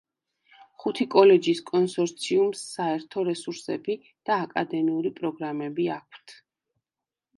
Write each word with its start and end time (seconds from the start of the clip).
ხუთი 0.83 1.05
კოლეჯის 1.15 1.59
კონსორციუმს 1.67 2.63
საერთო 2.69 3.25
რესურსები 3.27 3.99
და 4.31 4.41
აკადემიური 4.47 5.13
პროგრამები 5.21 5.91
აქვთ. 5.99 6.35